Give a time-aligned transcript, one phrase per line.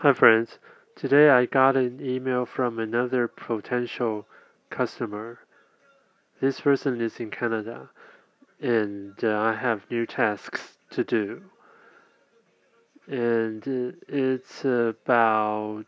[0.00, 0.58] Hi friends,
[0.94, 4.26] today I got an email from another potential
[4.68, 5.38] customer.
[6.38, 7.88] This person is in Canada
[8.60, 11.44] and uh, I have new tasks to do.
[13.08, 15.86] And it's about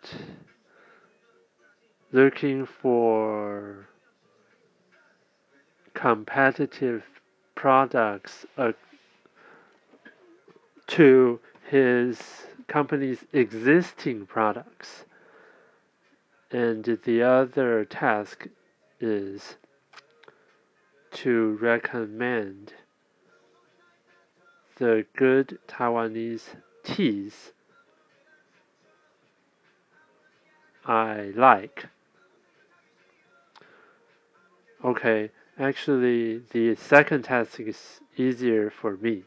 [2.10, 3.88] looking for
[5.92, 7.04] competitive
[7.54, 8.72] products uh,
[10.86, 15.04] to his company's existing products.
[16.50, 18.46] And the other task
[19.00, 19.56] is
[21.12, 22.74] to recommend
[24.76, 27.52] the good Taiwanese teas
[30.86, 31.86] I like.
[34.84, 39.24] Okay, actually, the second task is easier for me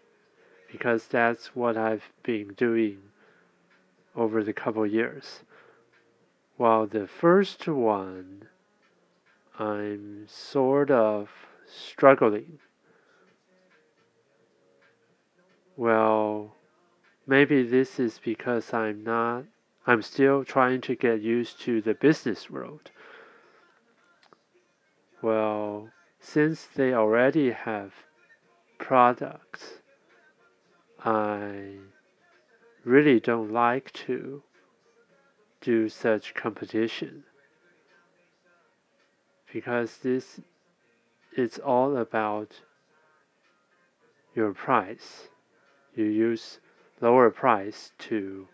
[0.72, 3.11] because that's what I've been doing
[4.16, 5.42] over the couple years.
[6.58, 8.44] While the first one,
[9.58, 11.30] I'm sort of
[11.66, 12.60] struggling.
[15.78, 16.56] Well,
[17.26, 19.46] maybe this is because I'm not,
[19.88, 22.92] I'm still trying to get used to the business world.
[25.22, 27.94] Well, since they already have
[28.78, 29.80] products,
[31.04, 31.78] I
[32.84, 34.42] really don't like to
[35.62, 37.24] do such competition
[39.52, 40.40] because this
[41.36, 42.52] it's all about
[44.36, 45.30] your price.
[45.96, 46.60] You use
[47.00, 48.48] lower price to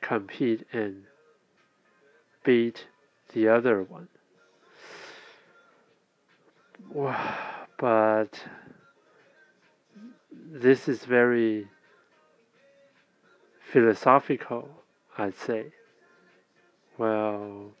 [0.00, 1.04] compete and
[2.44, 2.86] beat
[3.32, 4.08] the other one.
[7.78, 8.40] But
[10.32, 11.68] this is very
[13.72, 14.68] philosophical,
[15.18, 15.72] I'd say.
[16.98, 17.72] Well,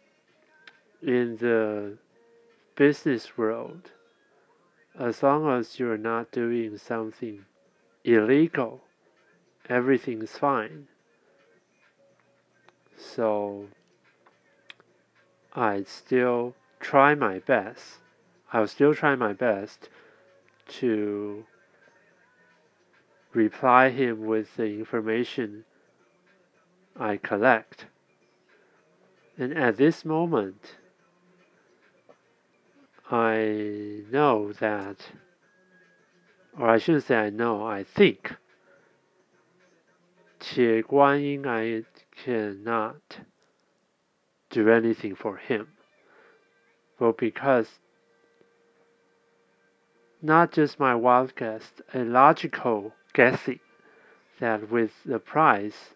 [1.02, 1.96] in the
[2.74, 3.92] business world,
[4.98, 7.44] as long as you're not doing something
[8.04, 8.82] illegal,
[9.68, 10.88] everything's fine.
[12.96, 13.66] So
[15.54, 17.98] I still try my best.
[18.52, 19.88] I'll still try my best
[20.80, 21.44] to
[23.32, 25.64] reply him with the information
[26.98, 27.86] I collect.
[29.38, 30.76] And at this moment,
[33.10, 34.96] I know that,
[36.58, 38.34] or I shouldn't say I know, I think,
[40.40, 41.84] Tie Guanyin, I
[42.16, 43.18] cannot
[44.50, 45.68] do anything for him.
[46.98, 47.68] Well, because
[50.22, 53.60] not just my wild guess, a logical guessing
[54.40, 55.94] that with the price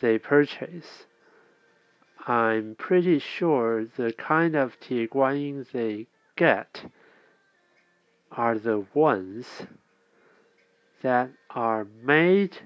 [0.00, 1.06] they purchase.
[2.26, 5.06] I'm pretty sure the kind of tea
[5.72, 6.90] they get
[8.32, 9.46] are the ones
[11.02, 12.58] that are made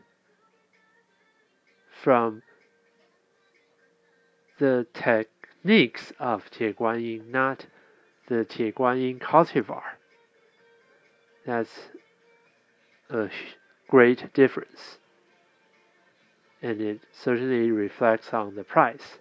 [2.03, 2.43] from
[4.59, 6.75] the techniques of Tie
[7.27, 7.67] not
[8.29, 9.83] the Tie cultivar.
[11.47, 11.91] That's
[13.11, 13.29] a
[13.89, 14.99] great difference.
[16.63, 19.19] And it certainly reflects on the price.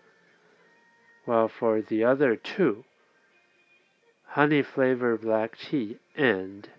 [1.25, 2.83] Well, for the other two,
[4.25, 6.69] honey flavored black tea and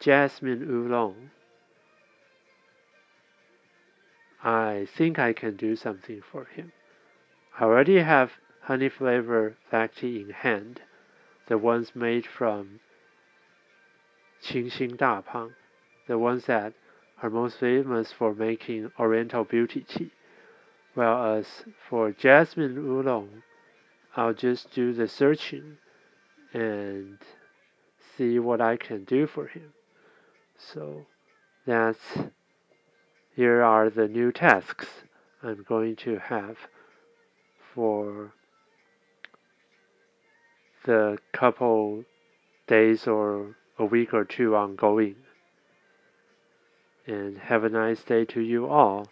[0.00, 1.30] jasmine oolong,
[4.42, 6.72] I think I can do something for him.
[7.58, 10.82] I already have honey flavored black tea in hand,
[11.46, 12.80] the ones made from
[14.42, 15.54] Qingxin Dapang
[16.06, 16.72] the ones that
[17.22, 20.10] are most famous for making Oriental Beauty Tea.
[20.94, 23.42] Whereas for Jasmine Oolong,
[24.16, 25.78] I'll just do the searching
[26.52, 27.18] and
[28.16, 29.74] see what I can do for him.
[30.56, 31.06] So
[31.66, 32.18] that's
[33.34, 34.86] here are the new tasks
[35.42, 36.56] I'm going to have
[37.74, 38.32] for
[40.86, 42.04] the couple
[42.66, 45.16] days or a week or two ongoing
[47.06, 49.08] and have a nice day to you all.